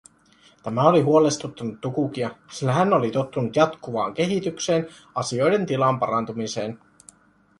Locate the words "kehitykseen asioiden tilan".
4.13-5.99